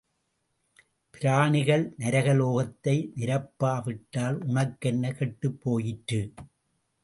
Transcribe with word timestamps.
பிராணிகள், 1.13 1.83
நரகலோகத்தை 1.97 2.95
நிரப்பா 3.15 3.83
விட்டால் 3.83 4.39
உனக்கென்ன 4.41 5.11
கெட்டுப் 5.11 5.61
போயிற்று? 5.61 6.21